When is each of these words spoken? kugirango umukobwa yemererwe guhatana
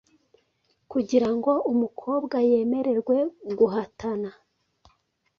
kugirango 0.91 1.51
umukobwa 1.71 2.35
yemererwe 2.49 3.17
guhatana 3.57 4.29